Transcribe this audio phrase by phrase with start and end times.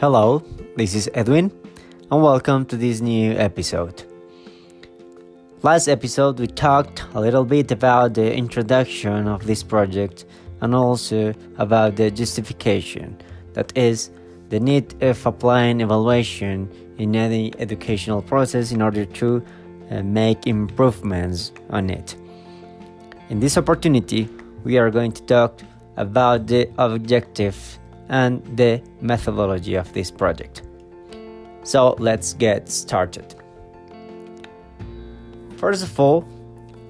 [0.00, 0.42] Hello,
[0.78, 1.52] this is Edwin,
[2.10, 4.02] and welcome to this new episode.
[5.60, 10.24] Last episode, we talked a little bit about the introduction of this project
[10.62, 13.20] and also about the justification
[13.52, 14.10] that is,
[14.48, 19.44] the need of applying evaluation in any educational process in order to
[19.90, 22.16] uh, make improvements on it.
[23.28, 24.30] In this opportunity,
[24.64, 25.60] we are going to talk
[25.98, 27.78] about the objective
[28.10, 30.62] and the methodology of this project.
[31.62, 33.34] So let's get started.
[35.56, 36.26] First of all,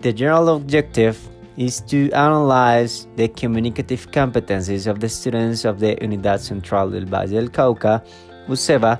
[0.00, 1.18] the general objective
[1.56, 7.28] is to analyze the communicative competencies of the students of the Unidad Central del Valle
[7.28, 8.02] del Cauca,
[8.48, 8.98] UCEVA,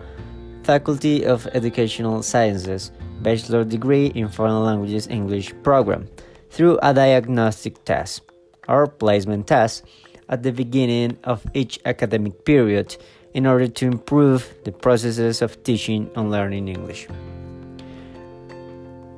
[0.65, 6.07] Faculty of Educational Sciences, Bachelor Degree in Foreign Languages English program
[6.51, 8.23] through a diagnostic test
[8.69, 9.85] or placement test
[10.31, 12.97] at the beginning of each academic period
[13.35, 17.07] in order to improve the processes of teaching and learning English.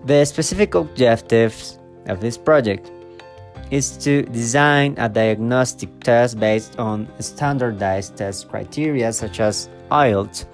[0.05, 2.91] The specific objectives of this project
[3.71, 10.47] is to design a diagnostic test based on standardized test criteria such as IELTS.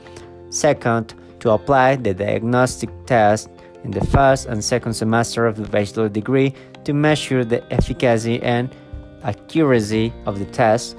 [0.50, 3.48] Second, to apply the diagnostic test
[3.84, 6.52] in the first and second semester of the bachelor degree
[6.84, 8.74] to measure the efficacy and
[9.22, 10.96] accuracy of the test.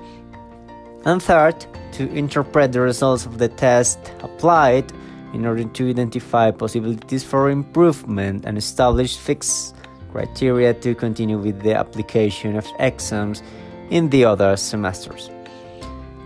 [1.06, 4.92] And third, to interpret the results of the test applied
[5.34, 9.76] in order to identify possibilities for improvement and establish fixed
[10.12, 13.44] criteria to continue with the application of exams
[13.90, 15.30] in the other semesters.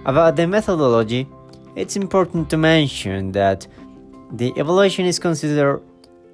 [0.06, 1.28] About the methodology,
[1.76, 3.68] it's important to mention that
[4.32, 5.82] the evaluation is considered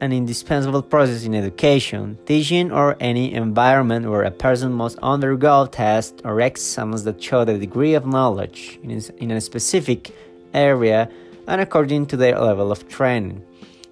[0.02, 6.22] an indispensable process in education, teaching, or any environment where a person must undergo tests
[6.24, 10.12] or exams that show the degree of knowledge in a specific
[10.54, 11.10] area
[11.48, 13.44] and according to their level of training.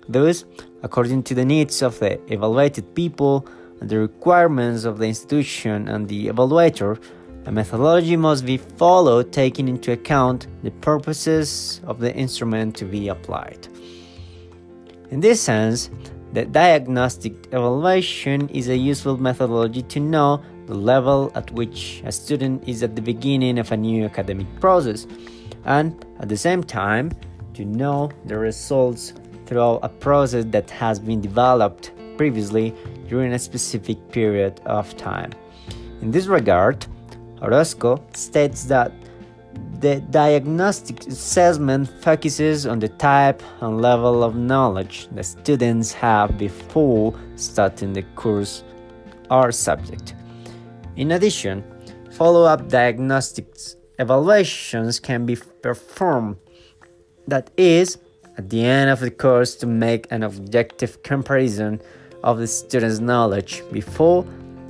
[0.08, 0.46] Thus,
[0.84, 3.46] according to the needs of the evaluated people
[3.82, 7.02] and the requirements of the institution and the evaluator,
[7.46, 13.08] a methodology must be followed taking into account the purposes of the instrument to be
[13.08, 13.68] applied.
[15.10, 15.90] In this sense,
[16.34, 22.68] the diagnostic evaluation is a useful methodology to know the level at which a student
[22.68, 25.08] is at the beginning of a new academic process,
[25.64, 27.12] and at the same time,
[27.54, 29.14] to know the results
[29.46, 32.76] through a process that has been developed previously
[33.08, 35.32] during a specific period of time.
[36.02, 36.86] In this regard,
[37.42, 38.92] Orozco states that
[39.80, 47.14] the diagnostic assessment focuses on the type and level of knowledge the students have before
[47.36, 48.64] starting the course
[49.30, 50.16] or subject.
[50.96, 51.64] In addition,
[52.12, 56.38] follow up diagnostics evaluations can be performed,
[57.28, 57.98] that is,
[58.38, 61.82] at the end of the course, to make an objective comparison
[62.24, 64.26] of the student's knowledge before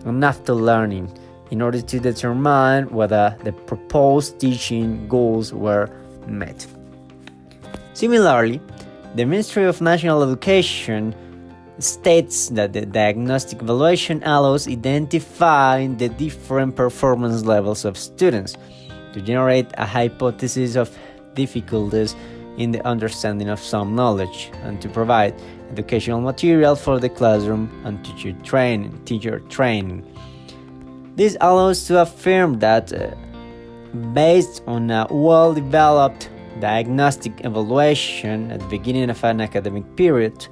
[0.05, 1.11] and after learning
[1.51, 5.89] in order to determine whether the proposed teaching goals were
[6.27, 6.65] met.
[7.93, 8.61] Similarly,
[9.15, 11.15] the Ministry of National Education
[11.79, 18.57] states that the diagnostic evaluation allows identifying the different performance levels of students
[19.13, 20.95] to generate a hypothesis of
[21.33, 22.15] difficulties
[22.57, 25.33] in the understanding of some knowledge and to provide
[25.71, 28.99] educational material for the classroom and teacher training.
[29.05, 30.03] Teacher training.
[31.17, 33.15] This allows to affirm that, uh,
[34.13, 36.29] based on a well developed
[36.59, 40.47] diagnostic evaluation at the beginning of an academic period,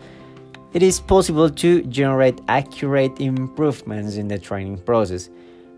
[0.74, 5.30] it is possible to generate accurate improvements in the training process,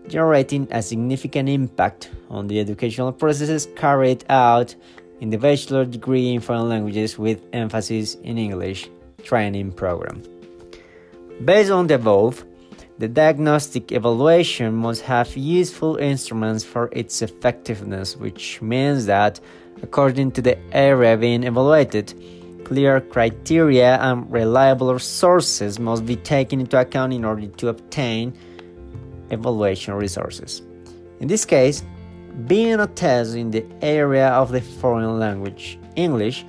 [0.08, 4.74] generating a significant impact on the educational processes carried out
[5.20, 8.88] in the bachelor degree in foreign languages with emphasis in English
[9.22, 10.22] training program.
[11.44, 12.42] Based on the above,
[12.98, 19.38] the diagnostic evaluation must have useful instruments for its effectiveness, which means that,
[19.82, 22.12] according to the area being evaluated,
[22.64, 28.36] clear criteria and reliable sources must be taken into account in order to obtain
[29.30, 30.62] evaluation resources.
[31.20, 31.84] In this case,
[32.48, 36.44] being a test in the area of the foreign language, English,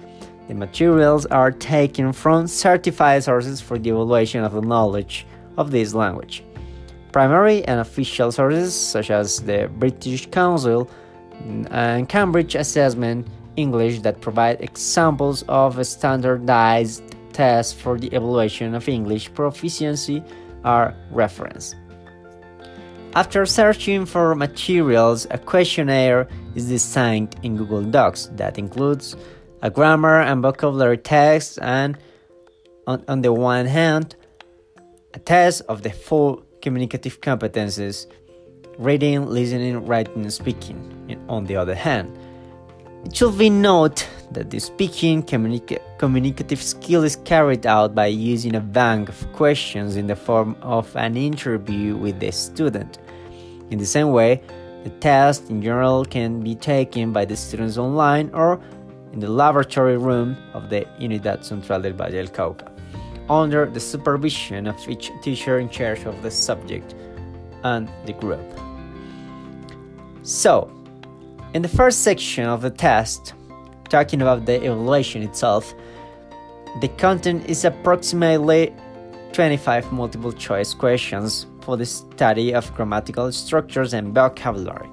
[0.48, 5.28] the materials are taken from certified sources for the evaluation of the knowledge
[5.60, 6.44] of this language.
[7.12, 10.90] Primary and official sources such as the British Council
[11.70, 17.04] and Cambridge Assessment English that provide examples of standardized
[17.34, 20.24] tests for the evaluation of English proficiency
[20.64, 21.76] are referenced.
[23.16, 29.16] After searching for materials, a questionnaire is designed in Google Docs that includes
[29.62, 31.98] a grammar and vocabulary test and
[32.88, 34.16] on, on the one hand
[35.14, 38.08] a test of the four communicative competences
[38.78, 42.18] reading, listening, writing, and speaking on the other hand.
[43.06, 48.56] It should be noted that the speaking communica- communicative skill is carried out by using
[48.56, 53.00] a bank of questions in the form of an interview with the student.
[53.70, 54.42] In the same way,
[54.84, 58.60] the test in general can be taken by the students online or
[59.14, 62.69] in the laboratory room of the Unidad Central del Valle del Cauca,
[63.30, 66.96] under the supervision of each teacher in charge of the subject
[67.64, 68.40] and the group.
[70.24, 70.72] So,
[71.54, 73.34] in the first section of the test,
[73.90, 75.74] talking about the evaluation itself,
[76.82, 78.74] the content is approximately
[79.34, 84.90] 25 multiple choice questions for the study of grammatical structures and vocabulary.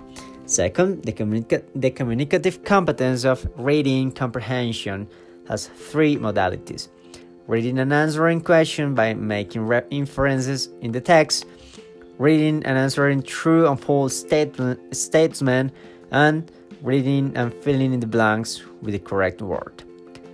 [0.47, 5.09] Second, the, communica- the communicative competence of reading comprehension
[5.49, 6.89] has three modalities
[7.47, 11.47] reading and answering question by making re- inferences in the text,
[12.19, 15.75] reading and answering true and false statement, statements,
[16.11, 16.51] and
[16.83, 19.83] reading and filling in the blanks with the correct word.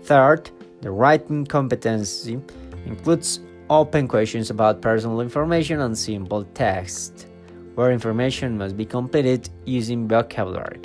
[0.04, 0.50] Third,
[0.80, 2.40] the writing competency
[2.86, 7.28] includes open questions about personal information and simple text,
[7.74, 10.80] where information must be completed using vocabulary.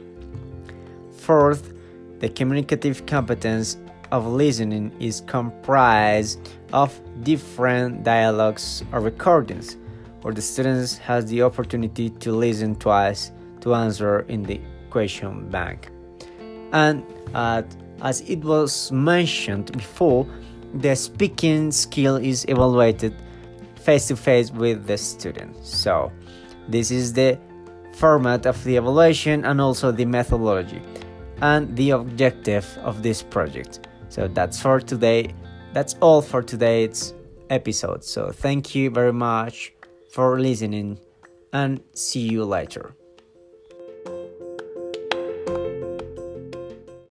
[1.11, 1.73] Fourth,
[2.19, 3.77] the communicative competence
[4.11, 9.77] of listening is comprised of different dialogues or recordings,
[10.21, 13.31] where the students has the opportunity to listen twice
[13.61, 15.89] to answer in the question bank.
[16.71, 17.63] And uh,
[18.01, 20.27] as it was mentioned before,
[20.73, 23.15] the speaking skill is evaluated
[23.75, 25.55] face to face with the student.
[25.65, 26.11] So,
[26.67, 27.39] this is the
[27.93, 30.81] format of the evaluation and also the methodology
[31.41, 33.86] and the objective of this project.
[34.09, 35.33] So, that's for today.
[35.73, 37.13] That's all for today's
[37.49, 38.03] episode.
[38.03, 39.73] So, thank you very much
[40.11, 40.99] for listening
[41.53, 42.95] and see you later.